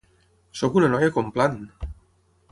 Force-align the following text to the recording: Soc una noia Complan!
Soc 0.61 0.79
una 0.79 0.89
noia 0.93 1.09
Complan! 1.17 1.59